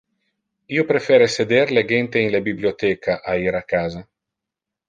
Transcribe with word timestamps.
Io 0.77 0.85
prefere 0.91 1.27
seder 1.33 1.75
legente 1.79 2.23
in 2.25 2.33
le 2.37 2.41
bibliotheca 2.49 3.19
a 3.35 3.39
ir 3.47 3.63
a 3.63 3.65
casa. 3.75 4.07